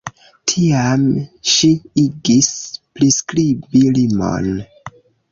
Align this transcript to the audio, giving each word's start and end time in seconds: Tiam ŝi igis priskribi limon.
Tiam 0.51 1.01
ŝi 1.49 1.67
igis 2.03 2.49
priskribi 2.99 3.83
limon. 3.99 4.49